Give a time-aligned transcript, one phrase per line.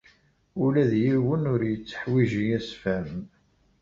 [0.63, 3.11] Ula d yiwen ur yetteḥwiji assefhem.